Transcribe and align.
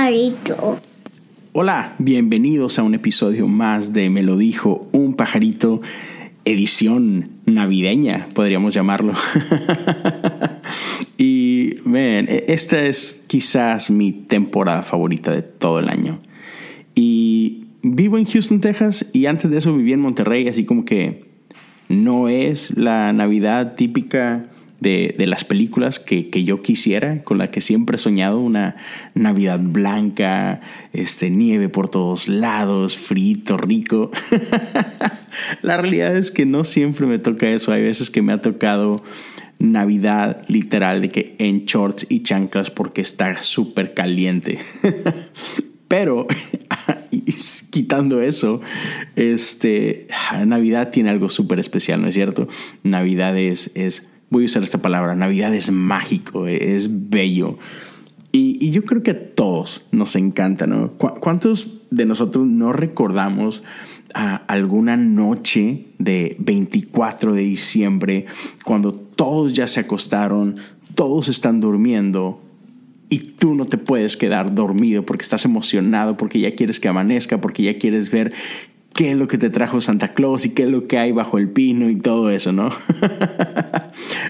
pajarito. 0.00 0.80
Hola, 1.52 1.94
bienvenidos 1.98 2.78
a 2.78 2.82
un 2.82 2.94
episodio 2.94 3.46
más 3.46 3.92
de 3.92 4.08
Me 4.08 4.22
lo 4.22 4.38
dijo 4.38 4.88
un 4.92 5.12
pajarito, 5.12 5.82
edición 6.46 7.32
navideña, 7.44 8.28
podríamos 8.32 8.72
llamarlo. 8.72 9.12
y, 11.18 11.74
ven, 11.84 12.28
esta 12.46 12.82
es 12.82 13.24
quizás 13.26 13.90
mi 13.90 14.12
temporada 14.12 14.84
favorita 14.84 15.32
de 15.32 15.42
todo 15.42 15.80
el 15.80 15.90
año. 15.90 16.22
Y 16.94 17.66
vivo 17.82 18.16
en 18.16 18.24
Houston, 18.24 18.62
Texas, 18.62 19.10
y 19.12 19.26
antes 19.26 19.50
de 19.50 19.58
eso 19.58 19.76
viví 19.76 19.92
en 19.92 20.00
Monterrey, 20.00 20.48
así 20.48 20.64
como 20.64 20.86
que 20.86 21.26
no 21.90 22.30
es 22.30 22.74
la 22.74 23.12
Navidad 23.12 23.74
típica 23.74 24.46
de, 24.80 25.14
las 25.26 25.44
películas 25.44 25.98
que, 25.98 26.28
yo 26.44 26.62
quisiera, 26.62 27.22
con 27.22 27.38
la 27.38 27.50
que 27.50 27.60
siempre 27.60 27.96
he 27.96 27.98
soñado, 27.98 28.38
una 28.38 28.76
Navidad 29.14 29.60
blanca, 29.62 30.60
este, 30.92 31.30
nieve 31.30 31.68
por 31.68 31.88
todos 31.88 32.28
lados, 32.28 32.98
frito, 32.98 33.56
rico. 33.56 34.10
la 35.62 35.76
realidad 35.76 36.16
es 36.16 36.30
que 36.30 36.46
no 36.46 36.64
siempre 36.64 37.06
me 37.06 37.18
toca 37.18 37.48
eso, 37.48 37.72
hay 37.72 37.82
veces 37.82 38.10
que 38.10 38.22
me 38.22 38.32
ha 38.32 38.40
tocado 38.40 39.02
Navidad 39.58 40.44
literal 40.48 41.02
de 41.02 41.10
que 41.10 41.36
en 41.38 41.66
shorts 41.66 42.06
y 42.08 42.22
chanclas 42.22 42.70
porque 42.70 43.02
está 43.02 43.42
súper 43.42 43.92
caliente. 43.92 44.58
Pero 45.90 46.28
quitando 47.70 48.22
eso, 48.22 48.62
este, 49.16 50.06
Navidad 50.46 50.90
tiene 50.90 51.10
algo 51.10 51.28
súper 51.28 51.58
especial, 51.58 52.00
¿no 52.00 52.06
es 52.06 52.14
cierto? 52.14 52.46
Navidad 52.84 53.36
es, 53.36 53.72
voy 54.30 54.44
a 54.44 54.46
usar 54.46 54.62
esta 54.62 54.78
palabra, 54.78 55.14
Navidad 55.14 55.54
es 55.54 55.70
mágico, 55.70 56.46
es 56.46 57.10
bello. 57.10 57.58
Y, 58.32 58.70
yo 58.70 58.84
creo 58.84 59.02
que 59.02 59.10
a 59.10 59.34
todos 59.34 59.86
nos 59.90 60.14
encanta, 60.14 60.66
¿no? 60.66 60.92
¿Cuántos 60.92 61.88
de 61.90 62.06
nosotros 62.06 62.46
no 62.46 62.72
recordamos 62.72 63.64
alguna 64.14 64.96
noche 64.96 65.86
de 65.98 66.36
24 66.38 67.34
de 67.34 67.42
diciembre 67.42 68.26
cuando 68.64 68.92
todos 68.92 69.52
ya 69.52 69.66
se 69.66 69.80
acostaron, 69.80 70.56
todos 70.94 71.28
están 71.28 71.60
durmiendo, 71.60 72.40
y 73.10 73.18
tú 73.18 73.56
no 73.56 73.66
te 73.66 73.76
puedes 73.76 74.16
quedar 74.16 74.54
dormido 74.54 75.04
porque 75.04 75.24
estás 75.24 75.44
emocionado, 75.44 76.16
porque 76.16 76.38
ya 76.38 76.54
quieres 76.54 76.78
que 76.78 76.88
amanezca, 76.88 77.40
porque 77.40 77.64
ya 77.64 77.76
quieres 77.76 78.10
ver 78.10 78.32
qué 78.94 79.10
es 79.10 79.16
lo 79.16 79.26
que 79.26 79.36
te 79.36 79.50
trajo 79.50 79.80
Santa 79.80 80.12
Claus 80.12 80.46
y 80.46 80.50
qué 80.50 80.62
es 80.62 80.70
lo 80.70 80.86
que 80.86 80.98
hay 80.98 81.10
bajo 81.10 81.36
el 81.36 81.48
pino 81.48 81.90
y 81.90 81.96
todo 81.96 82.30
eso, 82.30 82.52
¿no? 82.52 82.70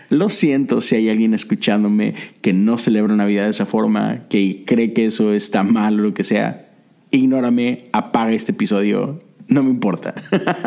lo 0.09 0.31
siento 0.31 0.81
si 0.81 0.97
hay 0.97 1.09
alguien 1.09 1.35
escuchándome 1.35 2.15
que 2.41 2.53
no 2.53 2.79
celebra 2.79 3.17
Navidad 3.17 3.45
de 3.45 3.51
esa 3.51 3.67
forma, 3.67 4.27
que 4.29 4.65
cree 4.67 4.93
que 4.93 5.07
eso 5.07 5.33
está 5.33 5.63
mal 5.63 6.01
o 6.01 6.03
lo 6.03 6.15
que 6.15 6.25
sea. 6.25 6.69
Ignórame, 7.11 7.89
apaga 7.93 8.33
este 8.33 8.53
episodio, 8.53 9.21
no 9.49 9.63
me 9.63 9.71
importa. 9.71 10.15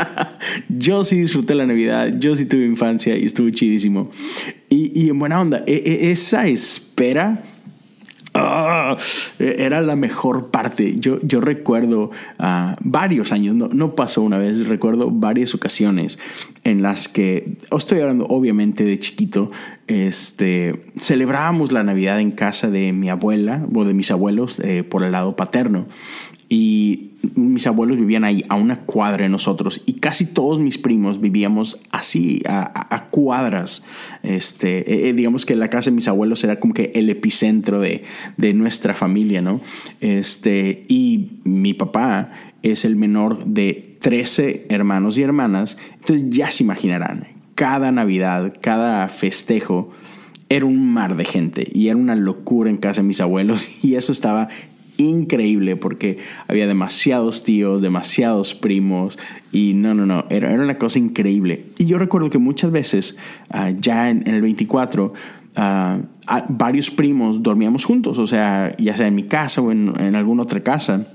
yo 0.70 1.06
sí 1.06 1.22
disfruté 1.22 1.56
la 1.56 1.66
Navidad, 1.66 2.14
yo 2.20 2.36
sí 2.36 2.46
tuve 2.46 2.66
infancia 2.66 3.18
y 3.18 3.26
estuvo 3.26 3.50
chidísimo. 3.50 4.12
Y, 4.70 4.92
y 5.00 5.10
en 5.10 5.20
buena 5.20 5.40
onda, 5.40 5.64
e, 5.66 5.84
e, 5.86 6.12
esa 6.12 6.48
espera 6.48 7.44
Ah, 8.68 8.98
era 9.40 9.82
la 9.82 9.96
mejor 9.96 10.52
parte. 10.52 11.00
Yo, 11.00 11.20
yo 11.22 11.42
recuerdo 11.42 12.12
uh, 12.40 12.76
varios 12.82 13.32
años, 13.32 13.56
no, 13.56 13.68
no, 13.68 13.96
pasó 13.96 14.22
una 14.22 14.38
vez, 14.38 14.68
recuerdo 14.68 15.10
varias 15.12 15.54
ocasiones 15.56 16.20
en 16.64 16.82
las 16.82 17.08
que, 17.08 17.58
estoy 17.76 18.00
hablando 18.02 18.26
obviamente 18.26 18.84
de 18.86 19.00
chiquito, 19.00 19.52
este, 19.88 20.86
celebrábamos 21.00 21.72
la 21.72 21.84
Navidad 21.84 22.20
en 22.20 22.32
casa 22.32 22.70
de 22.70 22.94
mi 22.94 23.10
abuela 23.10 23.66
o 23.74 23.86
de 23.86 23.94
mis 23.94 24.12
abuelos 24.12 24.60
eh, 24.60 24.84
por 24.84 25.04
el 25.04 25.12
lado 25.12 25.36
paterno. 25.36 25.88
Y 26.50 27.13
mis 27.36 27.68
abuelos 27.68 27.98
vivían 27.98 28.24
ahí 28.24 28.44
a 28.50 28.56
una 28.56 28.82
cuadra 28.82 29.24
de 29.24 29.30
nosotros 29.30 29.82
y 29.86 29.94
casi 29.94 30.26
todos 30.26 30.60
mis 30.60 30.78
primos 30.78 31.22
vivíamos 31.22 31.80
así, 31.92 32.42
a, 32.46 33.08
cuadras. 33.12 33.84
Este, 34.24 34.80
eh, 34.80 35.10
eh, 35.10 35.14
digamos 35.14 35.46
que 35.46 35.56
la 35.56 35.70
casa 35.70 35.90
de 35.90 35.96
mis 35.96 36.08
abuelos 36.08 36.44
era 36.44 36.60
como 36.60 36.74
que 36.74 36.92
el 36.96 37.10
epicentro 37.10 37.80
de, 37.80 38.04
de, 38.38 38.54
nuestra 38.54 38.94
familia, 38.94 39.42
¿no? 39.42 39.62
Este, 40.02 40.86
y 40.88 41.40
mi 41.44 41.74
papá 41.74 42.30
es 42.62 42.86
el 42.86 42.96
menor 42.96 43.46
de 43.46 43.98
13 44.02 44.68
hermanos 44.70 45.18
y 45.18 45.24
hermanas, 45.24 45.78
entonces 46.00 46.28
ya 46.30 46.52
se 46.52 46.64
imaginarán, 46.64 47.28
cada 47.56 47.92
Navidad, 47.92 48.54
cada 48.62 49.08
festejo, 49.10 49.92
era 50.50 50.66
un 50.66 50.94
mar 50.94 51.16
de 51.16 51.26
gente 51.26 51.68
y 51.72 51.88
era 51.88 51.98
una 51.98 52.16
locura 52.16 52.70
en 52.70 52.78
casa 52.78 53.02
de 53.02 53.08
mis 53.08 53.22
abuelos 53.22 53.70
y 53.82 53.96
eso 53.96 54.12
estaba 54.12 54.50
increíble 54.98 55.76
porque 55.76 56.18
había 56.48 56.68
demasiados 56.68 57.44
tíos, 57.44 57.82
demasiados 57.82 58.54
primos 58.54 59.20
y 59.52 59.74
no, 59.74 59.94
no, 59.94 60.06
no, 60.06 60.26
era, 60.30 60.54
era 60.54 60.64
una 60.64 60.78
cosa 60.78 61.00
increíble. 61.00 61.66
Y 61.78 61.86
yo 61.86 61.98
recuerdo 61.98 62.30
que 62.30 62.38
muchas 62.38 62.72
veces, 62.72 63.18
ah, 63.50 63.72
ya 63.72 64.10
en, 64.10 64.28
el 64.28 64.42
24, 64.42 65.14
ah, 65.56 66.00
varios 66.50 66.90
primos 66.92 67.44
dormíamos 67.44 67.86
juntos, 67.86 68.18
o 68.18 68.28
sea, 68.28 68.76
ya 68.78 68.96
sea 68.96 69.08
en 69.08 69.16
mi 69.16 69.24
casa 69.24 69.62
o 69.62 69.72
en, 69.72 69.94
en 70.00 70.16
alguna 70.16 70.44
otra 70.44 70.62
casa. 70.62 71.08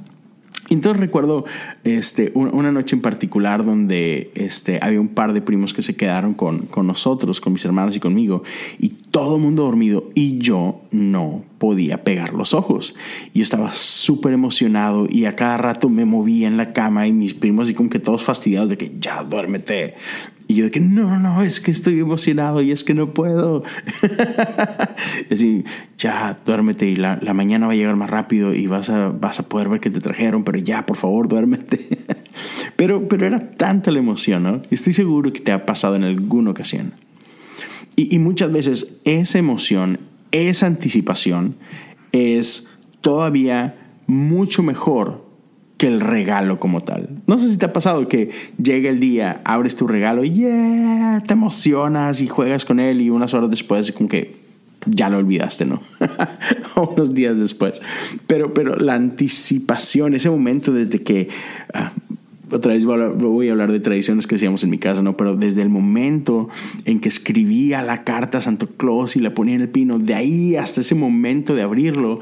Entonces 0.70 1.00
recuerdo 1.00 1.44
este, 1.84 2.30
una 2.34 2.72
noche 2.72 2.96
en 2.96 3.02
particular 3.02 3.64
donde 3.64 4.30
este, 4.34 4.78
había 4.82 5.00
un 5.00 5.08
par 5.08 5.32
de 5.32 5.40
primos 5.40 5.72
que 5.72 5.82
se 5.82 5.96
quedaron 5.96 6.34
con, 6.34 6.60
con 6.66 6.86
nosotros, 6.86 7.40
con 7.40 7.52
mis 7.52 7.64
hermanos 7.64 7.96
y 7.96 8.00
conmigo, 8.00 8.42
y 8.78 8.88
todo 8.88 9.36
el 9.36 9.42
mundo 9.42 9.64
dormido 9.64 10.10
y 10.14 10.38
yo 10.38 10.82
no 10.90 11.42
podía 11.58 12.04
pegar 12.04 12.34
los 12.34 12.54
ojos. 12.54 12.94
Yo 13.34 13.42
estaba 13.42 13.72
súper 13.72 14.32
emocionado 14.32 15.06
y 15.08 15.24
a 15.24 15.36
cada 15.36 15.56
rato 15.56 15.88
me 15.88 16.04
movía 16.04 16.46
en 16.46 16.56
la 16.56 16.72
cama 16.72 17.06
y 17.06 17.12
mis 17.12 17.34
primos 17.34 17.70
y 17.70 17.74
como 17.74 17.90
que 17.90 17.98
todos 17.98 18.22
fastidiados 18.22 18.68
de 18.68 18.76
que 18.76 18.92
ya 18.98 19.22
duérmete, 19.24 19.94
y 20.50 20.54
yo 20.54 20.64
de 20.64 20.70
que 20.70 20.80
no, 20.80 21.18
no, 21.18 21.42
es 21.42 21.60
que 21.60 21.70
estoy 21.70 22.00
emocionado 22.00 22.62
y 22.62 22.72
es 22.72 22.82
que 22.82 22.94
no 22.94 23.12
puedo. 23.12 23.62
Así, 25.30 25.62
ya 25.98 26.38
duérmete 26.46 26.86
y 26.86 26.96
la, 26.96 27.18
la, 27.20 27.34
mañana 27.34 27.66
va 27.66 27.74
a 27.74 27.76
llegar 27.76 27.96
más 27.96 28.08
rápido 28.08 28.54
y 28.54 28.66
vas 28.66 28.88
a, 28.88 29.08
vas 29.10 29.40
a 29.40 29.42
poder 29.46 29.68
ver 29.68 29.80
que 29.80 29.90
te 29.90 30.00
trajeron, 30.00 30.44
pero 30.44 30.58
ya, 30.58 30.86
por 30.86 30.96
favor, 30.96 31.28
duérmete. 31.28 31.98
pero, 32.76 33.06
pero 33.08 33.26
era 33.26 33.40
tanta 33.40 33.90
la 33.90 33.98
emoción, 33.98 34.42
¿no? 34.42 34.62
Estoy 34.70 34.94
seguro 34.94 35.30
que 35.34 35.40
te 35.40 35.52
ha 35.52 35.66
pasado 35.66 35.96
en 35.96 36.04
alguna 36.04 36.50
ocasión. 36.50 36.94
Y, 37.94 38.14
y 38.16 38.18
muchas 38.18 38.50
veces 38.50 39.00
esa 39.04 39.38
emoción, 39.38 40.00
esa 40.32 40.66
anticipación 40.66 41.56
es 42.12 42.70
todavía 43.02 43.76
mucho 44.06 44.62
mejor 44.62 45.27
que 45.78 45.86
el 45.86 46.00
regalo 46.00 46.58
como 46.58 46.82
tal. 46.82 47.08
No 47.26 47.38
sé 47.38 47.48
si 47.48 47.56
te 47.56 47.66
ha 47.66 47.72
pasado 47.72 48.08
que 48.08 48.30
llega 48.62 48.90
el 48.90 49.00
día, 49.00 49.40
abres 49.44 49.76
tu 49.76 49.86
regalo 49.86 50.24
y 50.24 50.32
yeah, 50.32 51.22
te 51.26 51.32
emocionas 51.32 52.20
y 52.20 52.26
juegas 52.26 52.64
con 52.64 52.80
él 52.80 53.00
y 53.00 53.10
unas 53.10 53.32
horas 53.32 53.48
después 53.48 53.90
como 53.92 54.08
que 54.08 54.34
ya 54.86 55.08
lo 55.08 55.18
olvidaste, 55.18 55.64
¿no? 55.64 55.80
unos 56.76 57.14
días 57.14 57.36
después. 57.36 57.80
Pero, 58.26 58.54
pero 58.54 58.76
la 58.76 58.94
anticipación, 58.94 60.14
ese 60.14 60.30
momento 60.30 60.72
desde 60.72 61.02
que 61.02 61.28
ah, 61.72 61.92
otra 62.50 62.74
vez 62.74 62.84
voy 62.84 63.48
a 63.48 63.52
hablar 63.52 63.72
de 63.72 63.80
tradiciones 63.80 64.26
que 64.26 64.36
hacíamos 64.36 64.64
en 64.64 64.70
mi 64.70 64.78
casa, 64.78 65.02
¿no? 65.02 65.16
Pero 65.16 65.36
desde 65.36 65.62
el 65.62 65.68
momento 65.68 66.48
en 66.84 67.00
que 67.00 67.08
escribía 67.08 67.82
la 67.82 68.04
carta 68.04 68.38
a 68.38 68.40
Santo 68.40 68.68
Claus 68.76 69.16
y 69.16 69.20
la 69.20 69.34
ponía 69.34 69.54
en 69.54 69.62
el 69.62 69.68
pino, 69.68 69.98
de 69.98 70.14
ahí 70.14 70.56
hasta 70.56 70.80
ese 70.80 70.94
momento 70.94 71.54
de 71.54 71.62
abrirlo, 71.62 72.20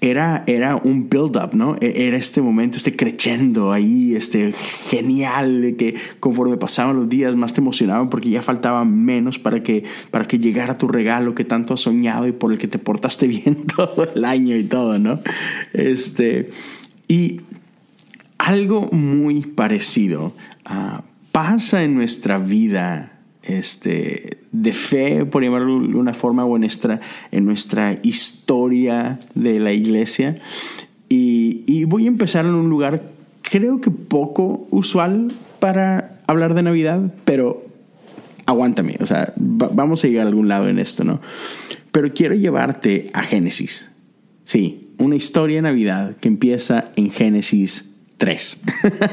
era, 0.00 0.44
era 0.46 0.76
un 0.76 1.08
build-up, 1.08 1.54
¿no? 1.54 1.76
E, 1.80 2.06
era 2.06 2.16
este 2.16 2.42
momento, 2.42 2.76
este 2.76 2.94
crescendo 2.94 3.72
ahí, 3.72 4.14
este 4.14 4.54
genial, 4.88 5.74
que 5.78 5.94
conforme 6.20 6.56
pasaban 6.56 6.96
los 6.96 7.08
días 7.08 7.36
más 7.36 7.52
te 7.52 7.60
emocionaban 7.60 8.10
porque 8.10 8.30
ya 8.30 8.42
faltaba 8.42 8.84
menos 8.84 9.38
para 9.38 9.62
que, 9.62 9.84
para 10.10 10.26
que 10.26 10.38
llegara 10.38 10.78
tu 10.78 10.88
regalo 10.88 11.34
que 11.34 11.44
tanto 11.44 11.74
has 11.74 11.80
soñado 11.80 12.26
y 12.26 12.32
por 12.32 12.52
el 12.52 12.58
que 12.58 12.68
te 12.68 12.78
portaste 12.78 13.26
bien 13.28 13.66
todo 13.76 14.08
el 14.14 14.24
año 14.24 14.56
y 14.56 14.64
todo, 14.64 14.98
¿no? 14.98 15.20
Este, 15.72 16.50
y 17.08 17.40
algo 18.44 18.88
muy 18.92 19.40
parecido 19.40 20.34
ah, 20.66 21.02
pasa 21.32 21.82
en 21.82 21.94
nuestra 21.94 22.36
vida 22.36 23.12
este, 23.42 24.38
de 24.52 24.72
fe, 24.74 25.24
por 25.24 25.42
llamarlo 25.42 25.80
de 25.80 25.96
una 25.96 26.12
forma, 26.12 26.44
o 26.44 26.56
en 26.56 26.60
nuestra, 26.60 27.00
en 27.32 27.46
nuestra 27.46 27.98
historia 28.02 29.18
de 29.34 29.60
la 29.60 29.72
iglesia. 29.72 30.40
Y, 31.08 31.84
voy 31.84 32.04
a 32.04 32.08
empezar 32.08 32.44
en 32.44 32.54
un 32.54 32.68
lugar, 32.68 33.02
creo 33.42 33.80
que 33.80 33.90
poco 33.90 34.66
usual 34.70 35.28
para 35.58 36.20
hablar 36.26 36.54
de 36.54 36.62
Navidad, 36.62 37.14
pero 37.24 37.64
aguántame, 38.46 38.96
o 39.00 39.06
sea, 39.06 39.32
vamos 39.36 40.04
a 40.04 40.08
llegar 40.08 40.26
a 40.26 40.28
algún 40.28 40.48
lado 40.48 40.68
en 40.68 40.78
esto, 40.78 41.04
¿no? 41.04 41.20
Pero 41.92 42.12
quiero 42.12 42.34
llevarte 42.34 43.10
a 43.14 43.22
Génesis. 43.22 43.90
Sí, 44.44 44.90
una 44.98 45.16
historia 45.16 45.56
de 45.56 45.62
Navidad 45.62 46.16
que 46.20 46.28
empieza 46.28 46.90
en 46.96 47.10
Génesis 47.10 47.93
tres. 48.24 48.58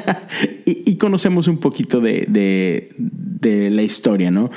y, 0.66 0.96
conocemos 0.96 1.50
un 1.50 1.58
poquito 1.58 2.00
de, 2.00 2.25
de, 2.30 3.69
la 3.69 3.84
historia, 3.84 4.31
¿no? 4.31 4.52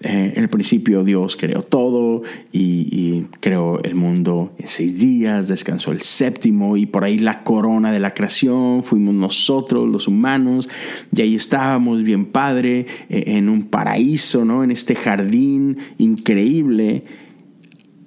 Eh, 0.00 0.32
en 0.34 0.42
el 0.42 0.48
principio 0.48 1.04
Dios 1.04 1.36
creó 1.36 1.62
todo 1.62 2.24
y, 2.50 3.26
creó 3.38 3.80
el 3.84 3.94
mundo 3.94 4.52
en 4.58 4.66
seis 4.66 4.98
días, 4.98 5.46
descansó 5.46 5.92
el 5.92 6.02
séptimo 6.02 6.76
y 6.76 6.86
por 6.86 7.04
ahí 7.04 7.20
la 7.20 7.44
corona 7.44 7.92
de 7.92 8.00
la 8.00 8.12
creación 8.12 8.82
fuimos 8.82 9.14
nosotros, 9.14 9.88
los 9.88 10.08
humanos, 10.08 10.68
y 11.14 11.20
ahí 11.20 11.36
estábamos 11.36 12.02
bien 12.02 12.24
padre, 12.26 12.86
eh, 13.10 13.24
en 13.38 13.48
un 13.48 13.68
paraíso, 13.68 14.44
¿no? 14.44 14.64
En 14.64 14.72
este 14.72 14.96
jardín 14.96 15.78
increíble, 15.98 17.04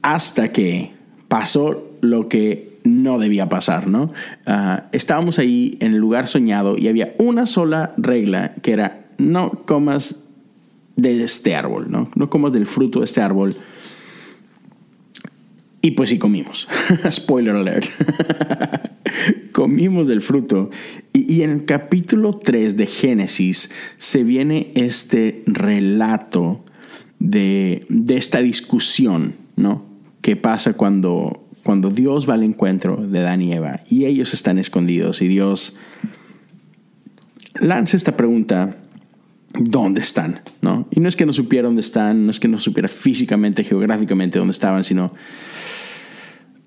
hasta 0.02 0.52
que 0.52 0.92
pasó 1.30 1.98
lo 2.02 2.28
que 2.28 2.73
no 2.84 3.20
debía 3.20 3.50
pasar, 3.50 3.88
¿no? 3.88 4.12
Ah, 4.46 4.86
estábamos 4.92 5.40
ahí 5.40 5.78
en 5.80 5.94
el 5.94 6.00
lugar 6.00 6.28
soñado 6.28 6.78
y 6.78 6.88
había 6.88 7.14
una 7.18 7.46
sola 7.46 7.94
regla 7.98 8.56
que 8.62 8.74
era 8.74 9.06
no 9.18 9.52
comas 9.66 10.24
de 10.96 11.24
este 11.24 11.56
árbol, 11.56 11.90
¿no? 11.90 12.10
No 12.16 12.30
comas 12.30 12.54
del 12.54 12.66
fruto 12.66 13.00
de 13.00 13.06
este 13.06 13.22
árbol. 13.22 13.56
Y 15.82 15.92
pues 15.92 16.10
sí 16.10 16.18
comimos. 16.18 16.68
Spoiler 17.10 17.56
alert. 17.56 17.90
comimos 19.52 20.08
del 20.08 20.22
fruto. 20.22 20.70
Y, 21.14 21.32
y, 21.34 21.44
en 21.44 21.52
el 21.52 21.66
capítulo 21.66 22.38
3 22.38 22.78
de 22.78 22.88
Génesis 22.88 23.72
se 23.98 24.24
viene 24.24 24.72
este 24.76 25.42
relato 25.46 26.64
de, 27.20 27.86
de 27.90 28.18
esta 28.18 28.40
discusión, 28.40 29.36
¿no? 29.56 29.86
¿Qué 30.22 30.36
pasa 30.36 30.74
cuando 30.74 31.43
cuando 31.64 31.90
Dios 31.90 32.30
va 32.30 32.34
al 32.34 32.44
encuentro 32.44 32.98
de 32.98 33.22
Dan 33.22 33.42
y 33.42 33.54
Eva 33.54 33.80
y 33.90 34.06
ellos 34.06 34.34
están 34.34 34.60
escondidos 34.60 35.22
y 35.22 35.28
Dios 35.28 35.78
lanza 37.60 37.98
esta 37.98 38.18
pregunta, 38.18 38.78
¿dónde 39.54 40.02
están? 40.02 40.42
¿No? 40.62 40.88
Y 40.92 41.00
no 41.00 41.08
es 41.08 41.16
que 41.16 41.26
no 41.26 41.34
supiera 41.34 41.68
dónde 41.68 41.82
están, 41.82 42.26
no 42.26 42.32
es 42.32 42.40
que 42.40 42.48
no 42.48 42.60
supiera 42.60 42.90
físicamente, 42.90 43.64
geográficamente 43.64 44.40
dónde 44.40 44.52
estaban, 44.52 44.84
sino, 44.84 45.14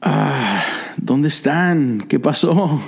ah, 0.02 0.62
¿dónde 0.96 1.28
están? 1.28 2.04
¿Qué 2.08 2.18
pasó? 2.18 2.80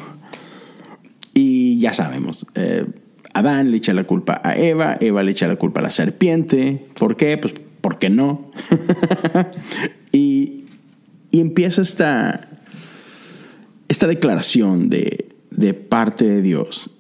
Y 1.35 1.79
ya 1.79 1.93
sabemos, 1.93 2.47
eh, 2.55 2.87
Adán 3.35 3.71
le 3.71 3.77
echa 3.77 3.93
la 3.93 4.05
culpa 4.05 4.41
a 4.43 4.57
Eva, 4.57 4.97
Eva 5.01 5.23
le 5.23 5.33
echa 5.33 5.47
la 5.47 5.57
culpa 5.57 5.81
a 5.81 5.85
la 5.85 5.91
serpiente. 5.91 6.89
¿Por 6.99 7.17
qué? 7.17 7.39
Pues 7.39 7.55
porque 7.81 8.11
no. 8.11 8.51
y 10.13 10.58
y 11.31 11.41
empieza 11.41 11.83
esta, 11.83 12.49
esta 13.89 14.07
declaración 14.07 14.89
de, 14.89 15.29
de 15.51 15.75
parte 15.75 16.27
de 16.27 16.43
Dios. 16.43 16.95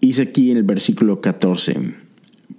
Dice 0.00 0.22
aquí 0.22 0.50
en 0.50 0.56
el 0.56 0.64
versículo 0.64 1.20
14, 1.20 1.94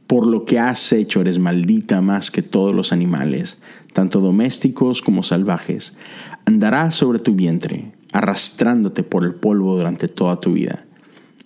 por 0.07 0.27
lo 0.27 0.45
que 0.45 0.59
has 0.59 0.93
hecho 0.93 1.21
eres 1.21 1.39
maldita 1.39 2.01
más 2.01 2.31
que 2.31 2.41
todos 2.41 2.73
los 2.73 2.93
animales, 2.93 3.57
tanto 3.91 4.21
domésticos 4.21 5.01
como 5.01 5.23
salvajes. 5.23 5.97
Andarás 6.45 6.95
sobre 6.95 7.19
tu 7.19 7.35
vientre, 7.35 7.91
arrastrándote 8.11 9.03
por 9.03 9.23
el 9.23 9.35
polvo 9.35 9.77
durante 9.77 10.07
toda 10.07 10.39
tu 10.39 10.53
vida. 10.53 10.85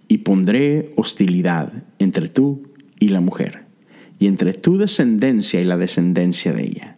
Y 0.07 0.19
pondré 0.19 0.91
hostilidad 0.95 1.71
entre 1.99 2.29
tú 2.29 2.67
y 2.99 3.09
la 3.09 3.19
mujer, 3.19 3.65
y 4.19 4.27
entre 4.27 4.53
tu 4.53 4.77
descendencia 4.77 5.59
y 5.59 5.65
la 5.65 5.77
descendencia 5.77 6.53
de 6.53 6.63
ella 6.63 6.96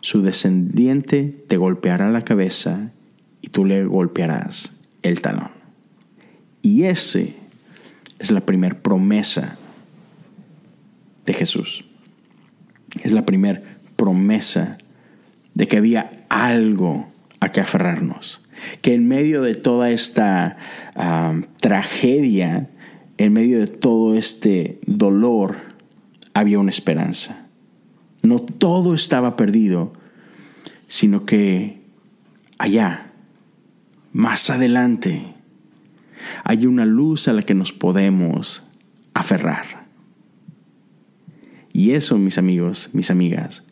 su 0.00 0.22
descendiente 0.22 1.44
te 1.46 1.56
golpeará 1.56 2.10
la 2.10 2.22
cabeza 2.22 2.92
y 3.42 3.48
tú 3.48 3.64
le 3.64 3.84
golpearás 3.84 4.78
el 5.02 5.20
talón. 5.20 5.50
Y 6.62 6.84
ese 6.84 7.34
es 8.18 8.30
la 8.30 8.40
primera 8.40 8.80
promesa 8.80 9.58
de 11.24 11.32
Jesús. 11.32 11.84
Es 13.02 13.12
la 13.12 13.24
primera 13.24 13.62
promesa 13.96 14.78
de 15.54 15.68
que 15.68 15.76
había 15.76 16.24
algo 16.28 17.08
a 17.40 17.50
que 17.52 17.60
aferrarnos. 17.60 18.40
Que 18.82 18.94
en 18.94 19.08
medio 19.08 19.42
de 19.42 19.54
toda 19.54 19.90
esta 19.90 20.58
ah, 20.94 21.40
tragedia, 21.60 22.68
en 23.16 23.32
medio 23.32 23.60
de 23.60 23.66
todo 23.66 24.14
este 24.16 24.80
dolor, 24.86 25.58
había 26.34 26.58
una 26.58 26.70
esperanza. 26.70 27.46
No 28.22 28.38
todo 28.40 28.94
estaba 28.94 29.36
perdido, 29.36 29.92
sino 30.86 31.24
que 31.24 31.80
allá, 32.58 33.12
más 34.12 34.50
adelante, 34.50 35.34
hay 36.44 36.66
una 36.66 36.84
luz 36.84 37.28
a 37.28 37.32
la 37.32 37.42
que 37.42 37.54
nos 37.54 37.72
podemos 37.72 38.66
aferrar. 39.14 39.86
Y 41.72 41.92
eso, 41.92 42.18
mis 42.18 42.36
amigos, 42.38 42.90
mis 42.92 43.10
amigas, 43.10 43.62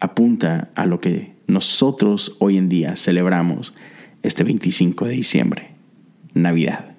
apunta 0.00 0.70
a 0.74 0.86
lo 0.86 1.00
que 1.00 1.34
nosotros 1.46 2.36
hoy 2.38 2.56
en 2.56 2.68
día 2.68 2.96
celebramos 2.96 3.74
este 4.22 4.44
25 4.44 5.06
de 5.06 5.12
diciembre, 5.12 5.70
Navidad. 6.34 6.94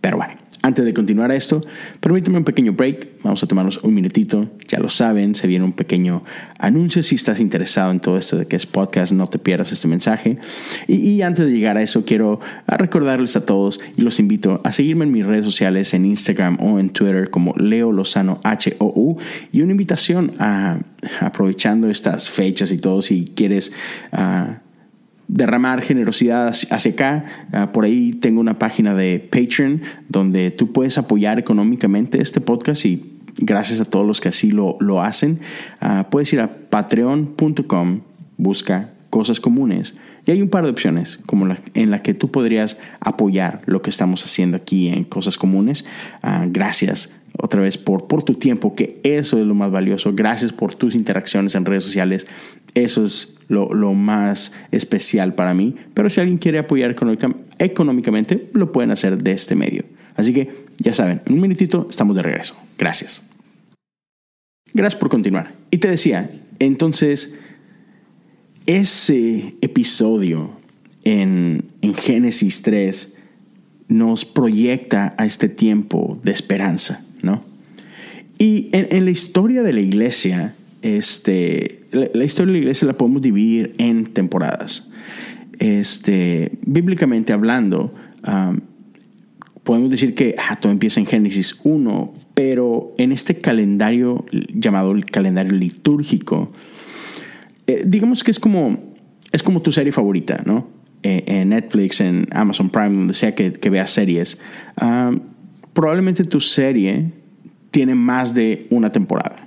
Pero 0.00 0.18
bueno, 0.18 0.35
antes 0.66 0.84
de 0.84 0.92
continuar 0.92 1.30
esto, 1.30 1.62
permíteme 2.00 2.38
un 2.38 2.44
pequeño 2.44 2.72
break. 2.72 3.22
Vamos 3.22 3.40
a 3.40 3.46
tomarnos 3.46 3.78
un 3.84 3.94
minutito. 3.94 4.50
Ya 4.66 4.80
lo 4.80 4.88
saben, 4.88 5.36
se 5.36 5.46
viene 5.46 5.64
un 5.64 5.72
pequeño 5.72 6.24
anuncio. 6.58 7.04
Si 7.04 7.14
estás 7.14 7.38
interesado 7.38 7.92
en 7.92 8.00
todo 8.00 8.16
esto 8.16 8.36
de 8.36 8.46
que 8.46 8.56
es 8.56 8.66
podcast, 8.66 9.12
no 9.12 9.28
te 9.28 9.38
pierdas 9.38 9.70
este 9.70 9.86
mensaje. 9.86 10.38
Y, 10.88 11.22
antes 11.22 11.46
de 11.46 11.52
llegar 11.52 11.76
a 11.76 11.82
eso, 11.82 12.04
quiero 12.04 12.40
recordarles 12.66 13.36
a 13.36 13.46
todos 13.46 13.78
y 13.96 14.02
los 14.02 14.18
invito 14.18 14.60
a 14.64 14.72
seguirme 14.72 15.04
en 15.04 15.12
mis 15.12 15.24
redes 15.24 15.44
sociales, 15.44 15.94
en 15.94 16.04
Instagram 16.04 16.58
o 16.60 16.80
en 16.80 16.90
Twitter 16.90 17.30
como 17.30 17.54
Leo 17.54 17.92
Lozano 17.92 18.40
H-O-U. 18.42 19.18
Y 19.52 19.62
una 19.62 19.70
invitación 19.70 20.32
a, 20.40 20.80
aprovechando 21.20 21.88
estas 21.88 22.28
fechas 22.28 22.72
y 22.72 22.78
todo, 22.78 23.02
si 23.02 23.32
quieres... 23.36 23.72
Uh, 24.12 24.65
derramar 25.28 25.82
generosidad 25.82 26.48
hacia 26.70 26.92
acá. 26.92 27.24
Ah, 27.52 27.72
por 27.72 27.84
ahí 27.84 28.12
tengo 28.12 28.40
una 28.40 28.58
página 28.58 28.94
de 28.94 29.18
Patreon 29.18 29.82
donde 30.08 30.50
tú 30.50 30.72
puedes 30.72 30.98
apoyar 30.98 31.38
económicamente 31.38 32.20
este 32.20 32.40
podcast 32.40 32.84
y 32.84 33.18
gracias 33.38 33.80
a 33.80 33.84
todos 33.84 34.06
los 34.06 34.20
que 34.20 34.28
así 34.28 34.50
lo, 34.50 34.76
lo 34.80 35.02
hacen. 35.02 35.40
Ah, 35.80 36.06
puedes 36.10 36.32
ir 36.32 36.40
a 36.40 36.48
patreon.com, 36.70 38.00
busca 38.36 38.90
cosas 39.10 39.40
comunes 39.40 39.96
y 40.26 40.32
hay 40.32 40.42
un 40.42 40.48
par 40.48 40.64
de 40.64 40.70
opciones 40.70 41.18
como 41.24 41.46
en 41.74 41.90
la 41.90 42.02
que 42.02 42.12
tú 42.12 42.30
podrías 42.30 42.76
apoyar 43.00 43.62
lo 43.66 43.80
que 43.80 43.90
estamos 43.90 44.24
haciendo 44.24 44.56
aquí 44.56 44.88
en 44.88 45.04
Cosas 45.04 45.38
Comunes. 45.38 45.84
Ah, 46.22 46.44
gracias 46.48 47.14
otra 47.38 47.60
vez 47.60 47.78
por, 47.78 48.08
por 48.08 48.24
tu 48.24 48.34
tiempo, 48.34 48.74
que 48.74 48.98
eso 49.04 49.38
es 49.38 49.46
lo 49.46 49.54
más 49.54 49.70
valioso. 49.70 50.12
Gracias 50.14 50.52
por 50.52 50.74
tus 50.74 50.94
interacciones 50.96 51.54
en 51.54 51.64
redes 51.64 51.84
sociales. 51.84 52.26
Eso 52.76 53.06
es 53.06 53.34
lo, 53.48 53.94
más 53.94 54.52
especial 54.70 55.34
para 55.34 55.54
mí. 55.54 55.74
Pero 55.94 56.10
si 56.10 56.20
alguien 56.20 56.36
quiere 56.36 56.58
apoyar 56.58 56.94
económicamente, 57.58 58.50
lo 58.52 58.70
pueden 58.70 58.90
hacer 58.90 59.16
de 59.22 59.32
este 59.32 59.54
medio. 59.54 59.84
Así 60.14 60.34
que 60.34 60.66
ya 60.78 60.92
saben, 60.92 61.22
en 61.24 61.32
un 61.32 61.40
minutito 61.40 61.86
estamos 61.88 62.14
de 62.14 62.22
regreso. 62.22 62.54
Gracias. 62.76 63.26
Gracias 64.74 65.00
por 65.00 65.08
continuar. 65.08 65.52
Y 65.70 65.78
te 65.78 65.88
decía, 65.88 66.30
entonces, 66.58 67.38
ese 68.66 69.54
episodio 69.62 70.52
en, 71.04 71.64
en 71.80 71.94
Génesis 71.94 72.60
3 72.60 73.16
nos 73.88 74.26
proyecta 74.26 75.14
a 75.16 75.24
este 75.24 75.48
tiempo 75.48 76.20
de 76.22 76.32
esperanza, 76.32 77.06
¿no? 77.22 77.42
Y 78.38 78.68
en, 78.72 78.88
en 78.90 79.06
la 79.06 79.12
historia 79.12 79.62
de 79.62 79.72
la 79.72 79.80
iglesia, 79.80 80.54
este, 80.86 81.80
la, 81.90 82.24
historia 82.24 82.46
de 82.46 82.52
la 82.52 82.58
iglesia 82.58 82.86
la 82.86 82.94
podemos 82.94 83.22
dividir 83.22 83.74
en 83.78 84.06
temporadas. 84.06 84.88
Este, 85.58 86.52
bíblicamente 86.66 87.32
hablando, 87.32 87.92
podemos 89.62 89.90
decir 89.90 90.14
que 90.14 90.36
ah, 90.38 90.60
todo 90.60 90.70
empieza 90.70 91.00
en 91.00 91.06
Génesis 91.06 91.60
1, 91.64 92.14
pero 92.34 92.94
en 92.98 93.12
este 93.12 93.40
calendario 93.40 94.24
llamado 94.54 94.92
el 94.92 95.06
calendario 95.06 95.52
litúrgico, 95.52 96.52
eh, 97.66 97.82
digamos 97.84 98.22
que 98.22 98.30
es 98.30 98.38
como, 98.38 98.94
es 99.32 99.42
como 99.42 99.62
tu 99.62 99.72
serie 99.72 99.92
favorita, 99.92 100.42
¿no? 100.46 100.68
Eh, 101.02 101.24
en 101.26 101.48
Netflix, 101.50 102.00
en 102.00 102.26
Amazon 102.32 102.70
Prime, 102.70 102.96
donde 102.96 103.14
sea 103.14 103.34
que, 103.34 103.70
veas 103.70 103.90
series, 103.90 104.40
probablemente 105.72 106.24
tu 106.24 106.40
serie 106.40 107.12
tiene 107.70 107.94
más 107.94 108.34
de 108.34 108.66
una 108.70 108.90
temporada. 108.90 109.45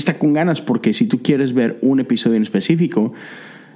Está 0.00 0.18
con 0.18 0.32
ganas 0.32 0.62
porque 0.62 0.94
si 0.94 1.04
tú 1.04 1.22
quieres 1.22 1.52
ver 1.52 1.78
un 1.82 2.00
episodio 2.00 2.36
en 2.36 2.42
específico, 2.42 3.12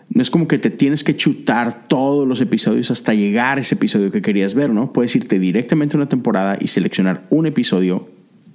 no 0.09 0.23
es 0.23 0.31
como 0.31 0.49
que 0.49 0.59
te 0.59 0.71
tienes 0.71 1.05
que 1.05 1.15
chutar 1.15 1.87
todos 1.87 2.27
los 2.27 2.41
episodios 2.41 2.91
hasta 2.91 3.13
llegar 3.13 3.59
a 3.59 3.61
ese 3.61 3.75
episodio 3.75 4.11
que 4.11 4.23
querías 4.23 4.55
ver, 4.55 4.71
¿no? 4.71 4.91
Puedes 4.91 5.15
irte 5.15 5.39
directamente 5.39 5.97
a 5.97 5.99
una 5.99 6.09
temporada 6.09 6.57
y 6.59 6.69
seleccionar 6.69 7.27
un 7.29 7.47
episodio 7.47 8.09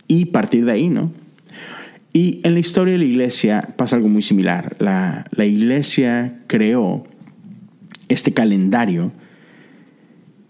y 0.08 0.26
partir 0.26 0.66
de 0.66 0.72
ahí, 0.72 0.90
¿no? 0.90 1.14
Y 2.12 2.42
en 2.44 2.56
la 2.56 2.60
historia 2.60 2.94
de 2.94 2.98
la 2.98 3.06
iglesia 3.06 3.76
pasa 3.78 3.98
algo 3.98 4.10
muy 4.10 4.24
similar. 4.24 4.76
La, 4.80 5.26
la 5.30 5.46
iglesia 5.46 6.40
creó 6.48 7.06
este 8.08 8.34
calendario 8.34 9.12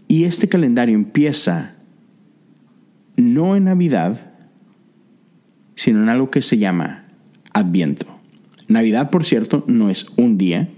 Y 0.08 0.24
este 0.24 0.48
calendario 0.48 0.96
empieza 0.96 1.76
no 3.18 3.58
en 3.58 3.66
Navidad, 3.66 4.32
sino 5.76 6.02
en 6.02 6.08
algo 6.08 6.32
que 6.32 6.42
se 6.42 6.58
llama 6.58 7.09
Adviento. 7.60 8.06
Navidad, 8.68 9.10
por 9.10 9.26
cierto, 9.26 9.64
no 9.68 9.90
es 9.90 10.08
un 10.16 10.38
día, 10.38 10.70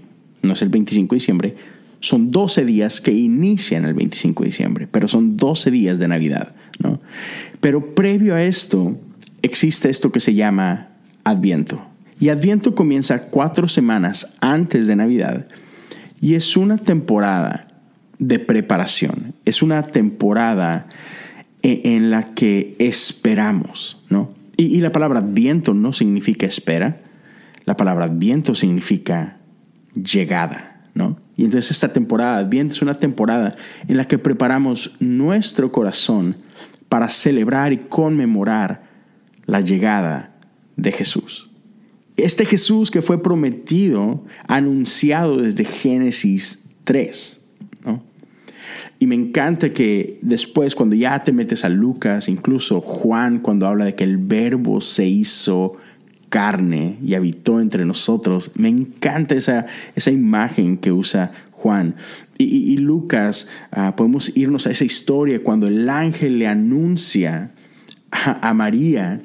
no 0.42 0.54
es 0.54 0.62
el 0.62 0.68
25 0.68 1.14
de 1.14 1.16
diciembre, 1.16 1.56
son 2.00 2.30
12 2.30 2.64
días 2.64 3.00
que 3.00 3.12
inician 3.12 3.84
el 3.84 3.94
25 3.94 4.42
de 4.42 4.48
diciembre, 4.48 4.88
pero 4.90 5.08
son 5.08 5.36
12 5.36 5.70
días 5.70 5.98
de 5.98 6.08
Navidad, 6.08 6.54
¿no? 6.80 7.00
Pero 7.60 7.94
previo 7.94 8.34
a 8.34 8.42
esto 8.42 8.98
existe 9.42 9.88
esto 9.88 10.10
que 10.10 10.20
se 10.20 10.34
llama 10.34 10.88
Adviento. 11.22 11.80
Y 12.18 12.28
Adviento 12.28 12.74
comienza 12.74 13.26
cuatro 13.26 13.68
semanas 13.68 14.34
antes 14.40 14.86
de 14.86 14.96
Navidad 14.96 15.46
y 16.20 16.34
es 16.34 16.56
una 16.56 16.78
temporada 16.78 17.66
de 18.18 18.38
preparación, 18.38 19.34
es 19.44 19.62
una 19.62 19.82
temporada 19.88 20.86
e, 21.62 21.96
en 21.96 22.10
la 22.10 22.34
que 22.34 22.74
esperamos, 22.78 24.00
¿no? 24.08 24.30
Y, 24.56 24.80
la 24.80 24.92
palabra 24.92 25.20
Adviento 25.20 25.74
no 25.74 25.92
significa 25.92 26.46
espera, 26.46 27.02
la 27.64 27.76
palabra 27.76 28.04
Adviento 28.04 28.54
significa 28.54 29.38
llegada, 29.94 30.82
¿no? 30.94 31.18
Y 31.36 31.44
entonces 31.44 31.70
esta 31.70 31.92
temporada 31.92 32.38
Adviento 32.38 32.74
es 32.74 32.82
una 32.82 32.94
temporada 32.94 33.56
en 33.88 33.96
la 33.96 34.06
que 34.06 34.18
preparamos 34.18 34.96
nuestro 35.00 35.72
corazón 35.72 36.36
para 36.88 37.08
celebrar 37.08 37.72
y 37.72 37.78
conmemorar 37.78 38.82
la 39.46 39.60
llegada 39.60 40.34
de 40.76 40.92
Jesús. 40.92 41.50
Este 42.16 42.44
Jesús 42.44 42.90
que 42.90 43.02
fue 43.02 43.22
prometido, 43.22 44.24
anunciado 44.46 45.38
desde 45.38 45.64
Génesis 45.64 46.66
3. 46.84 47.41
Y 48.98 49.06
me 49.06 49.14
encanta 49.14 49.72
que 49.72 50.18
después, 50.22 50.74
cuando 50.74 50.94
ya 50.94 51.22
te 51.24 51.32
metes 51.32 51.64
a 51.64 51.68
Lucas, 51.68 52.28
incluso 52.28 52.80
Juan, 52.80 53.40
cuando 53.40 53.66
habla 53.66 53.84
de 53.84 53.94
que 53.94 54.04
el 54.04 54.18
verbo 54.18 54.80
se 54.80 55.06
hizo 55.06 55.76
carne 56.28 56.98
y 57.04 57.14
habitó 57.14 57.60
entre 57.60 57.84
nosotros, 57.84 58.52
me 58.54 58.68
encanta 58.68 59.34
esa, 59.34 59.66
esa 59.94 60.10
imagen 60.10 60.78
que 60.78 60.92
usa 60.92 61.32
Juan. 61.50 61.94
Y, 62.38 62.76
Lucas, 62.78 63.48
ah, 63.70 63.94
podemos 63.94 64.36
irnos 64.36 64.66
a 64.66 64.72
esa 64.72 64.84
historia 64.84 65.44
cuando 65.44 65.68
el 65.68 65.88
ángel 65.88 66.40
le 66.40 66.48
anuncia 66.48 67.52
a, 68.10 68.52
María 68.52 69.20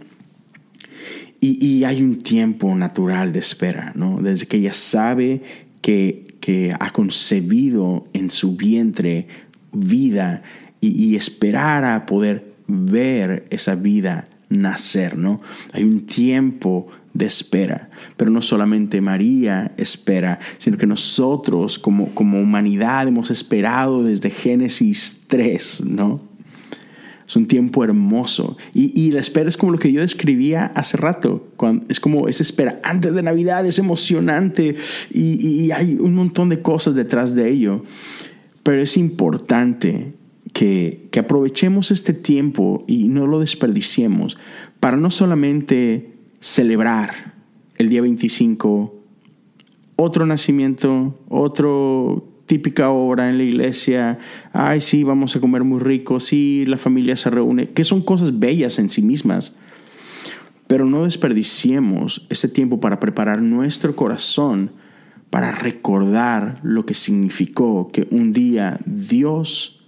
y, 1.41 1.83
hay 1.83 2.01
un 2.03 2.19
tiempo 2.19 2.75
natural 2.75 3.33
de 3.33 3.39
espera, 3.39 3.91
¿no? 3.95 4.21
Desde 4.21 4.45
que 4.45 4.57
ella 4.57 4.73
sabe 4.73 5.41
que, 5.81 6.36
que 6.47 6.73
ha 6.79 6.91
concebido 6.91 8.07
en 8.13 8.31
su 8.31 8.55
vientre 8.55 9.27
vida 9.73 10.43
y, 10.79 11.17
esperar 11.17 11.83
a 11.83 12.05
poder 12.05 12.53
ver 12.67 13.47
esa 13.49 13.75
vida 13.75 14.29
nacer, 14.47 15.17
¿no? 15.17 15.41
Hay 15.73 15.83
un 15.83 16.05
tiempo 16.05 16.87
de 17.13 17.25
espera, 17.25 17.89
pero 18.15 18.31
no 18.31 18.41
solamente 18.41 19.01
María 19.01 19.73
espera, 19.75 20.39
sino 20.57 20.77
que 20.77 20.87
nosotros 20.87 21.77
como, 21.79 22.15
como 22.15 22.39
humanidad 22.39 23.09
hemos 23.09 23.29
esperado 23.29 24.03
desde 24.03 24.29
Génesis 24.29 25.25
3, 25.27 25.83
¿no? 25.85 26.21
Es 27.27 27.35
un 27.35 27.47
tiempo 27.47 27.83
hermoso. 27.83 28.57
Y, 28.73 29.11
la 29.11 29.19
espera 29.19 29.49
es 29.49 29.57
como 29.57 29.73
lo 29.73 29.77
que 29.77 29.91
yo 29.91 29.99
describía 29.99 30.67
hace 30.75 30.95
rato. 30.95 31.47
Cuando, 31.57 31.85
es 31.89 31.99
como 31.99 32.27
esa 32.29 32.41
espera 32.41 32.79
antes 32.83 33.13
de 33.13 33.21
Navidad, 33.21 33.65
es 33.65 33.79
emocionante 33.79 34.75
y, 35.11 35.45
y 35.45 35.71
hay 35.71 35.95
un 35.99 36.15
montón 36.15 36.47
de 36.47 36.61
cosas 36.61 36.95
detrás 36.95 37.35
de 37.35 37.49
ello. 37.49 37.83
Pero 38.63 38.81
es 38.81 38.95
importante 38.95 40.13
que, 40.53 41.07
que 41.11 41.19
aprovechemos 41.19 41.91
este 41.91 42.13
tiempo 42.13 42.85
y 42.87 43.09
no 43.09 43.27
lo 43.27 43.41
desperdiciemos 43.41 44.37
para 44.79 44.95
no 44.95 45.11
solamente 45.11 46.13
celebrar 46.39 47.33
el 47.77 47.89
día 47.89 48.01
25 48.01 48.93
otro 49.97 50.25
nacimiento, 50.25 51.19
otro 51.27 52.23
típica 52.47 52.89
obra 52.89 53.29
en 53.29 53.37
la 53.37 53.43
iglesia, 53.43 54.17
ay 54.53 54.81
sí, 54.81 55.03
vamos 55.03 55.35
a 55.35 55.39
comer 55.39 55.63
muy 55.63 55.79
rico, 55.79 56.19
sí, 56.19 56.65
la 56.65 56.77
familia 56.77 57.15
se 57.15 57.29
reúne, 57.29 57.69
que 57.69 57.83
son 57.83 58.01
cosas 58.01 58.39
bellas 58.39 58.79
en 58.79 58.89
sí 58.89 59.01
mismas. 59.01 59.53
Pero 60.65 60.85
no 60.85 61.05
desperdiciemos 61.05 62.25
este 62.29 62.47
tiempo 62.47 62.79
para 62.79 62.99
preparar 62.99 63.41
nuestro 63.41 63.95
corazón 63.95 64.71
para 65.29 65.51
recordar 65.51 66.59
lo 66.63 66.85
que 66.85 66.93
significó 66.93 67.89
que 67.91 68.07
un 68.11 68.33
día 68.33 68.79
Dios 68.85 69.85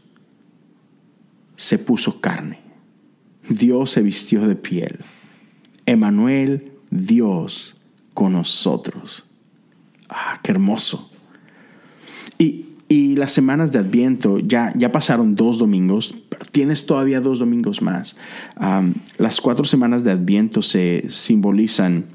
se 1.55 1.77
puso 1.77 2.21
carne. 2.21 2.59
Dios 3.49 3.91
se 3.91 4.01
vistió 4.01 4.47
de 4.47 4.55
piel. 4.55 4.99
Emanuel, 5.85 6.73
Dios 6.91 7.81
con 8.13 8.33
nosotros. 8.33 9.29
Ah, 10.07 10.39
qué 10.43 10.51
hermoso. 10.51 11.11
Y, 12.39 12.65
las 13.15 13.33
semanas 13.33 13.71
de 13.71 13.77
Adviento, 13.79 14.39
ya, 14.39 14.73
ya 14.75 14.91
pasaron 14.91 15.35
dos 15.35 15.59
domingos, 15.59 16.15
pero 16.29 16.45
tienes 16.51 16.87
todavía 16.87 17.19
dos 17.19 17.37
domingos 17.37 17.83
más. 17.83 18.15
las 19.17 19.41
cuatro 19.41 19.65
semanas 19.65 20.03
de 20.03 20.11
Adviento 20.11 20.63
se 20.63 21.03
simbolizan 21.07 22.05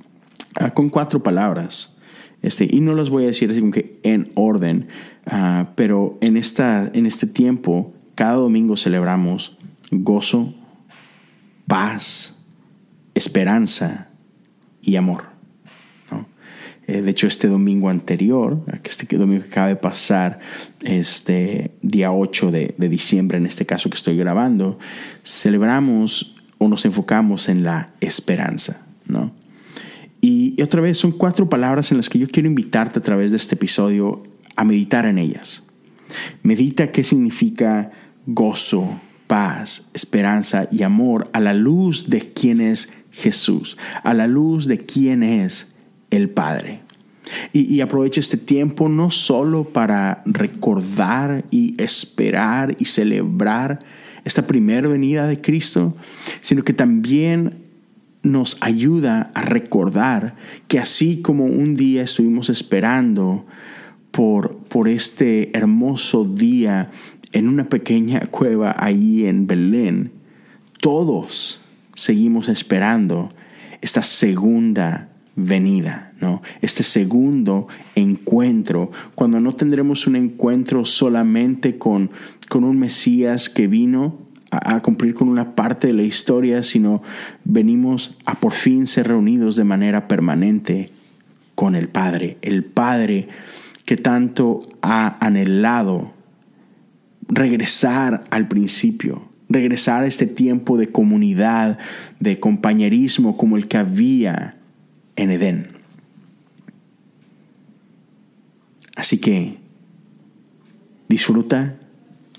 ah, 0.59 0.71
con 0.73 0.89
cuatro 0.89 1.23
palabras. 1.23 1.95
Este, 2.43 2.67
y 2.69 2.81
no 2.81 2.95
las 2.95 3.09
voy 3.09 3.25
a 3.25 3.27
decir 3.29 3.51
así 3.51 3.61
como 3.61 3.71
que 3.71 4.01
en 4.03 4.33
orden, 4.35 4.89
ah, 5.27 5.71
pero 5.77 6.19
en, 6.21 6.37
esta, 6.37 6.91
en 6.93 7.07
este 7.07 7.27
tiempo, 7.27 7.95
cada 8.17 8.35
domingo 8.35 8.77
celebramos 8.77 9.57
gozo, 9.91 10.55
paz, 11.67 12.37
esperanza 13.15 14.09
y 14.83 14.97
amor. 14.97 15.34
Eh, 16.87 17.01
de 17.01 17.11
hecho, 17.11 17.27
este 17.27 17.49
domingo 17.49 17.89
anterior, 17.89 18.61
este 18.85 19.17
domingo 19.17 19.43
que 19.43 19.49
acaba 19.49 19.69
de 19.69 19.77
pasar, 19.77 20.39
este 20.83 21.71
día 21.81 22.13
8 22.13 22.51
de, 22.51 22.75
de 22.77 22.89
diciembre, 22.89 23.39
en 23.39 23.47
este 23.47 23.65
caso 23.65 23.89
que 23.89 23.97
estoy 23.97 24.17
grabando, 24.17 24.79
celebramos 25.25 26.37
o 26.59 26.69
nos 26.69 26.85
enfocamos 26.85 27.49
en 27.49 27.63
la 27.63 27.95
esperanza. 28.01 28.87
¿no? 29.07 29.33
Y, 30.21 30.61
otra 30.63 30.81
vez 30.81 30.97
son 30.97 31.13
cuatro 31.13 31.51
palabras 31.51 31.91
en 31.91 31.99
las 31.99 32.09
que 32.09 32.19
yo 32.19 32.29
quiero 32.29 32.49
invitarte 32.49 32.99
a 32.99 33.03
través 33.03 33.31
de 33.31 33.37
este 33.37 33.57
episodio 33.57 34.23
a 34.57 34.65
meditar 34.65 35.05
en 35.05 35.19
ellas. 35.19 35.65
Medita 36.43 36.93
qué 36.93 37.03
significa 37.03 37.91
gozo, 38.25 39.01
paz, 39.27 39.89
esperanza 39.93 40.67
y 40.71 40.83
amor 40.83 41.29
a 41.35 41.41
la 41.41 41.53
luz 41.53 42.09
de 42.09 42.33
quién 42.33 42.63
es 42.63 42.91
Jesús, 43.11 43.77
a 44.03 44.15
la 44.15 44.27
luz 44.27 44.67
de 44.67 44.79
quién 44.79 45.23
es 45.23 45.74
el 46.15 46.31
Padre. 46.31 46.81
Y, 47.53 47.75
y, 47.75 47.81
este 47.81 48.37
tiempo 48.37 48.89
no 48.89 49.11
solo 49.11 49.65
para 49.65 50.23
recordar 50.27 51.45
y 51.51 51.75
esperar 51.79 52.77
y 52.79 52.85
celebrar 52.85 53.81
esta 54.25 54.47
primera 54.47 54.89
venida 54.89 55.27
de 55.27 55.41
Cristo, 55.41 55.97
sino 56.41 56.63
que 56.63 56.73
también 56.73 57.65
nos 58.23 58.57
ayuda 58.63 59.31
a 59.35 59.43
recordar 59.43 60.35
que 60.67 60.79
así 60.79 61.21
como 61.21 61.45
un 61.45 61.77
día 61.77 62.03
estuvimos 62.03 62.49
esperando 62.49 63.47
por, 64.11 64.57
por 64.57 64.89
este 64.89 65.57
hermoso 65.57 66.25
día 66.25 66.91
en 67.33 67.49
una 67.49 67.69
pequeña 67.69 68.21
cueva 68.31 68.75
ahí 68.79 69.27
en 69.27 69.47
Belén, 69.47 70.13
todos 70.81 71.61
seguimos 71.95 72.49
esperando 72.49 73.33
esta 73.83 74.03
segunda 74.03 75.14
venida, 75.37 76.13
¿no? 76.21 76.43
Este 76.61 76.83
segundo 76.83 77.69
encuentro, 77.95 78.91
cuando 79.15 79.41
no 79.41 79.55
tendremos 79.55 80.07
un 80.07 80.17
encuentro 80.17 80.85
solamente 80.85 81.77
con, 81.79 82.11
con 82.49 82.65
un 82.65 82.79
Mesías 82.79 83.49
que 83.49 83.67
vino 83.67 84.19
a, 84.51 84.81
cumplir 84.81 85.15
con 85.15 85.29
una 85.29 85.55
parte 85.55 85.89
de 85.89 85.93
la 85.93 86.03
historia, 86.03 86.63
sino 86.63 87.03
venimos 87.45 88.17
a 88.25 88.35
por 88.37 88.53
fin 88.53 88.87
ser 88.87 89.09
reunidos 89.09 89.57
de 89.57 89.65
manera 89.65 90.07
permanente 90.07 90.91
con 91.55 91.75
el 91.75 91.89
Padre, 91.89 92.39
el 92.43 92.65
Padre 92.65 93.29
que 93.85 93.97
tanto 93.97 94.69
ha 94.83 95.17
anhelado 95.25 96.15
regresar 97.29 98.25
al 98.31 98.49
principio, 98.49 99.29
regresar 99.49 100.05
a 100.05 100.07
este 100.07 100.27
tiempo 100.27 100.79
de 100.79 100.89
comunidad, 100.89 101.79
de 102.21 102.39
compañerismo 102.39 103.37
como 103.37 103.57
el 103.57 103.67
que 103.67 103.79
había 103.79 104.57
en 105.17 105.31
Edén. 105.31 105.69
Así 108.97 109.19
que 109.19 109.59
disfruta 111.09 111.77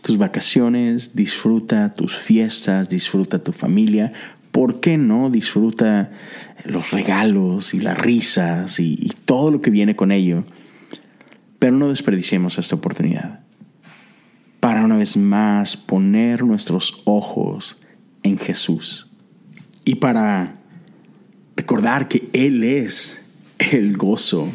tus 0.01 0.17
vacaciones, 0.17 1.15
disfruta 1.15 1.94
tus 1.94 2.15
fiestas, 2.15 2.89
disfruta 2.89 3.39
tu 3.39 3.51
familia. 3.51 4.13
¿Por 4.51 4.79
qué 4.79 4.98
no 4.98 5.29
disfruta 5.29 6.12
los 6.63 6.91
regalos 6.91 7.74
y 7.74 7.79
las 7.79 7.98
risas 7.98 8.79
y, 8.79 9.12
todo 9.25 9.51
lo 9.51 9.62
que 9.62 9.72
viene 9.72 9.96
con 9.96 10.12
ello? 10.12 10.46
Pero 11.60 11.75
no 11.75 11.89
desperdiciemos 11.89 12.58
esta 12.58 12.75
oportunidad 12.75 13.41
para 14.60 14.84
una 14.84 14.98
vez 14.98 15.17
más 15.17 15.77
poner 15.77 16.44
nuestros 16.44 17.01
ojos 17.05 17.82
en 18.24 18.38
Jesús 18.38 19.12
y 19.84 19.96
para 19.96 20.55
recordar 21.55 22.07
que 22.07 22.29
Él 22.33 22.63
es 22.63 23.25
el 23.59 23.97
gozo 23.97 24.51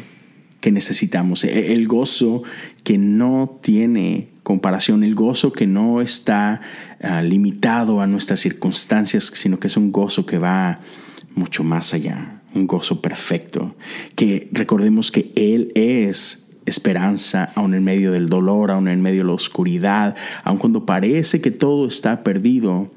que 0.59 0.71
necesitamos, 0.71 1.43
el 1.43 1.87
gozo 1.87 2.43
que 2.83 2.97
no 2.97 3.59
tiene 3.61 4.29
comparación, 4.43 5.03
el 5.03 5.15
gozo 5.15 5.51
que 5.51 5.65
no 5.65 6.01
está 6.01 6.61
ah, 7.01 7.21
limitado 7.21 8.01
a 8.01 8.07
nuestras 8.07 8.39
circunstancias, 8.39 9.31
sino 9.33 9.59
que 9.59 9.67
es 9.67 9.77
un 9.77 9.91
gozo 9.91 10.25
que 10.25 10.37
va 10.37 10.79
mucho 11.33 11.63
más 11.63 11.93
allá, 11.93 12.41
un 12.53 12.67
gozo 12.67 13.01
perfecto, 13.01 13.75
que 14.15 14.49
recordemos 14.51 15.11
que 15.11 15.31
Él 15.35 15.71
es 15.75 16.49
esperanza 16.65 17.51
aun 17.55 17.73
en 17.73 17.83
medio 17.83 18.11
del 18.11 18.29
dolor, 18.29 18.69
aun 18.69 18.87
en 18.87 19.01
medio 19.01 19.21
de 19.21 19.27
la 19.27 19.33
oscuridad, 19.33 20.15
aun 20.43 20.57
cuando 20.57 20.85
parece 20.85 21.41
que 21.41 21.51
todo 21.51 21.87
está 21.87 22.23
perdido, 22.23 22.91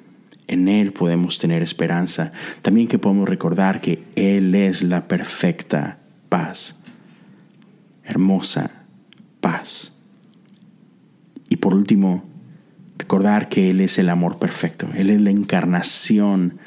en 0.47 0.69
Él 0.69 0.93
podemos 0.93 1.39
tener 1.39 1.63
esperanza. 1.63 2.31
También 2.63 2.89
que 2.89 2.99
podemos 2.99 3.29
recordar 3.29 3.81
que 3.81 4.03
Él 4.15 4.55
es 4.55 4.83
la 4.83 5.09
perfecta 5.09 5.99
paz, 6.29 6.77
hermosa 8.05 8.71
paz. 9.41 9.97
Y 11.49 11.57
por 11.57 11.75
último, 11.75 12.25
recordar 12.99 13.49
que 13.49 13.71
Él 13.71 13.81
es 13.81 13.99
el 13.99 14.09
amor 14.09 14.39
perfecto, 14.39 14.89
Él 14.95 15.11
es 15.11 15.21
la 15.21 15.31
encarnación 15.31 16.59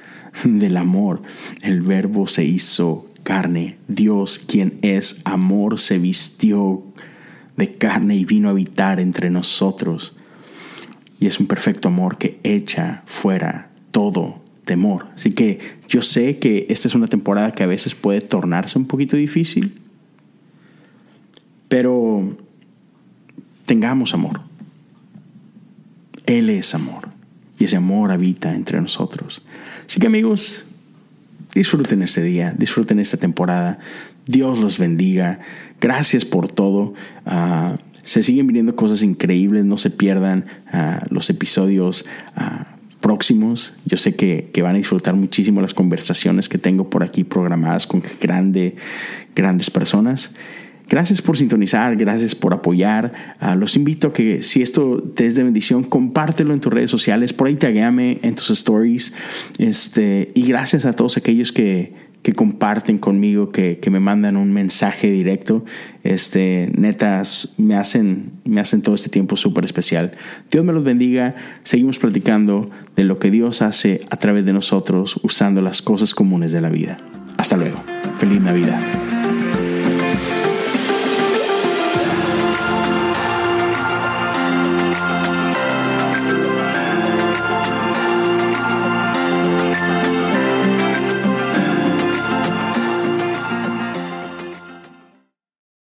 del 0.44 0.78
amor. 0.78 1.22
El 1.62 1.82
verbo 1.82 2.28
se 2.28 2.44
hizo 2.44 3.10
carne, 3.24 3.78
Dios 3.88 4.40
quien 4.40 4.78
es 4.82 5.22
amor 5.26 5.80
se 5.80 5.98
vistió 5.98 6.84
de 7.58 7.76
carne 7.76 8.16
y 8.16 8.24
vino 8.24 8.48
a 8.48 8.52
habitar 8.52 9.00
entre 9.00 9.30
nosotros. 9.30 10.16
Y 11.20 11.26
es 11.26 11.40
un 11.40 11.48
perfecto 11.48 11.88
amor 11.88 12.18
que 12.18 12.40
echa 12.44 13.04
fuera 13.08 13.67
todo 13.98 14.40
temor. 14.64 15.08
Así 15.16 15.32
que 15.32 15.58
yo 15.90 16.04
sé 16.04 16.38
que 16.38 16.68
esta 16.70 16.88
es 16.88 16.94
una 16.94 17.08
temporada 17.08 17.54
que 17.54 17.64
a 17.64 17.66
veces 17.66 17.96
puede 17.96 18.22
tornarse 18.22 18.78
un 18.78 18.86
poquito 18.86 19.18
difícil, 19.18 19.82
pero 21.68 22.38
tengamos 23.66 24.14
amor. 24.14 24.42
Él 26.28 26.52
es 26.52 26.76
amor 26.76 27.10
y 27.58 27.64
ese 27.64 27.78
amor 27.78 28.12
habita 28.12 28.54
entre 28.54 28.80
nosotros. 28.80 29.42
Así 29.88 30.00
que 30.00 30.06
amigos, 30.06 30.68
disfruten 31.56 32.04
este 32.04 32.22
día, 32.22 32.54
disfruten 32.56 33.00
esta 33.00 33.18
temporada. 33.18 33.80
Dios 34.28 34.60
los 34.60 34.78
bendiga. 34.78 35.40
Gracias 35.82 36.24
por 36.24 36.50
todo. 36.50 36.94
Ah, 37.26 37.78
se 38.04 38.22
siguen 38.22 38.46
viniendo 38.46 38.76
cosas 38.76 39.02
increíbles. 39.02 39.66
No 39.66 39.80
se 39.80 39.90
pierdan 39.90 40.46
ah, 40.72 41.04
los 41.10 41.32
episodios 41.32 42.06
ah, 42.36 42.77
próximos. 43.00 43.74
Yo 43.86 43.98
sé 43.98 44.16
que, 44.16 44.50
que, 44.54 44.62
van 44.62 44.76
a 44.76 44.78
disfrutar 44.78 45.16
muchísimo 45.16 45.62
las 45.62 45.74
conversaciones 45.74 46.50
que 46.50 46.58
tengo 46.58 46.90
por 46.90 47.04
aquí 47.04 47.24
programadas 47.24 47.88
con 47.88 48.04
grande, 48.22 48.76
grandes 49.36 49.70
personas. 49.70 50.32
Gracias 50.90 51.22
por 51.22 51.38
sintonizar, 51.38 51.98
gracias 51.98 52.34
por 52.34 52.54
apoyar. 52.54 53.36
Ah, 53.40 53.56
los 53.56 53.76
invito 53.76 54.08
a 54.08 54.14
que 54.14 54.42
si 54.42 54.62
esto 54.62 55.04
te 55.04 55.28
es 55.28 55.36
de 55.36 55.44
bendición, 55.44 55.84
compártelo 55.84 56.54
en 56.54 56.62
tus 56.62 56.72
redes 56.72 56.90
sociales, 56.90 57.34
por 57.34 57.48
ahí 57.48 57.56
taguéame 57.56 58.20
en 58.22 58.36
tus 58.36 58.50
stories. 58.52 59.14
Este, 59.58 60.32
y 60.34 60.44
gracias 60.44 60.86
a 60.86 60.94
todos 60.94 61.18
aquellos 61.18 61.52
que, 61.52 62.07
que 62.22 62.34
comparten 62.34 62.98
conmigo, 62.98 63.52
que, 63.52 63.80
que, 63.80 63.90
me 63.90 64.00
mandan 64.00 64.36
un 64.36 64.52
mensaje 64.52 65.10
directo. 65.10 65.64
Este, 66.04 66.72
netas, 66.76 67.54
me 67.58 67.76
hacen, 67.76 68.32
me 68.44 68.60
hacen 68.60 68.82
todo 68.82 68.96
este 68.96 69.10
tiempo 69.10 69.38
súper 69.38 69.64
especial. 69.64 70.12
Dios 70.52 70.66
me 70.66 70.74
los 70.74 70.84
bendiga. 70.84 71.36
Seguimos 71.64 72.00
platicando 72.00 72.70
de 72.96 73.04
lo 73.04 73.20
que 73.20 73.32
Dios 73.32 73.62
hace 73.62 74.02
a 74.10 74.18
través 74.18 74.46
de 74.46 74.54
nosotros 74.54 75.20
usando 75.24 75.62
las 75.62 75.82
cosas 75.82 76.14
comunes 76.14 76.52
de 76.52 76.62
la 76.62 76.70
vida. 76.70 76.98
Hasta 77.38 77.56
luego. 77.56 77.78
Feliz 78.18 78.42
Navidad. 78.42 78.80